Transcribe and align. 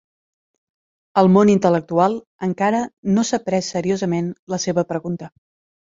El 1.23 1.29
món 1.33 1.51
intel·lectual 1.55 2.17
encara 2.49 2.81
no 3.13 3.29
s'ha 3.33 3.43
pres 3.53 3.73
seriosament 3.79 4.37
la 4.57 4.65
seva 4.69 4.91
pregunta. 4.95 5.35